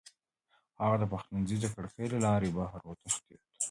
هغه 0.81 0.95
د 0.99 1.03
پخلنځي 1.11 1.57
د 1.61 1.65
کړکۍ 1.75 2.05
له 2.13 2.19
لارې 2.25 2.49
بهر 2.55 2.81
وتښتېد. 2.85 3.41